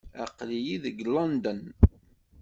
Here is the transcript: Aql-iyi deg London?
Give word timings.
Aql-iyi 0.23 0.77
deg 0.83 0.97
London? 1.13 1.61